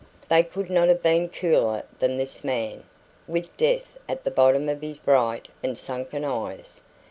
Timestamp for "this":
2.17-2.43